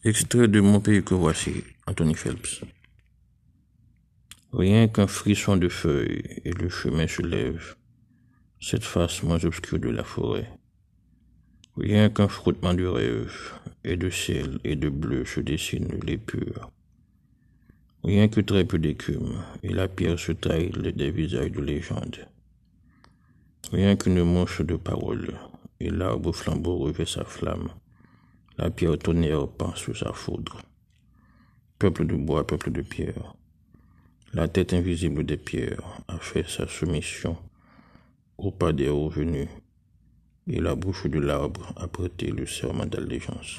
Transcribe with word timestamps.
Extrait 0.00 0.48
de 0.48 0.60
Mon 0.60 0.80
pays 0.80 1.04
que 1.04 1.14
voici, 1.14 1.62
Anthony 1.86 2.14
Phelps. 2.14 2.62
Rien 4.52 4.88
qu'un 4.88 5.06
frisson 5.06 5.56
de 5.56 5.68
feuilles 5.68 6.40
et 6.44 6.50
le 6.50 6.68
chemin 6.68 7.06
se 7.06 7.22
lève, 7.22 7.76
cette 8.60 8.82
face 8.82 9.22
moins 9.22 9.44
obscure 9.44 9.78
de 9.78 9.90
la 9.90 10.02
forêt. 10.02 10.50
Rien 11.76 12.10
qu'un 12.10 12.26
frottement 12.26 12.74
de 12.74 12.84
rêve 12.84 13.52
et 13.84 13.96
de 13.96 14.10
ciel 14.10 14.58
et 14.64 14.74
de 14.74 14.88
bleu 14.88 15.24
se 15.24 15.38
dessinent 15.38 16.00
les 16.04 16.18
purs. 16.18 16.72
Rien 18.02 18.26
que 18.26 18.40
très 18.40 18.64
d'écume 18.64 19.44
et 19.62 19.72
la 19.72 19.86
pierre 19.86 20.18
se 20.18 20.32
taille 20.32 20.72
des 20.72 21.12
visages 21.12 21.52
de 21.52 21.60
légende. 21.60 22.26
Rien 23.70 23.94
qu'une 23.94 24.24
manche 24.24 24.62
de 24.62 24.74
paroles 24.74 25.38
et 25.78 25.90
l'arbre 25.90 26.32
flambeau 26.32 26.78
revêt 26.78 27.06
sa 27.06 27.24
flamme 27.24 27.68
la 28.62 28.70
pierre 28.70 28.96
tonnerre 28.96 29.48
pend 29.48 29.74
sous 29.74 29.96
sa 29.96 30.12
foudre. 30.12 30.62
Peuple 31.80 32.06
de 32.06 32.14
bois, 32.14 32.46
peuple 32.46 32.70
de 32.70 32.80
pierre. 32.80 33.34
La 34.34 34.46
tête 34.46 34.72
invisible 34.72 35.24
des 35.24 35.36
pierres 35.36 36.00
a 36.06 36.16
fait 36.18 36.48
sa 36.48 36.68
soumission 36.68 37.36
au 38.38 38.52
pas 38.52 38.72
des 38.72 38.88
revenus, 38.88 39.48
et 40.46 40.60
la 40.60 40.76
bouche 40.76 41.06
de 41.08 41.18
l'arbre 41.18 41.72
a 41.76 41.88
prêté 41.88 42.28
le 42.28 42.46
serment 42.46 42.86
d'allégeance. 42.86 43.58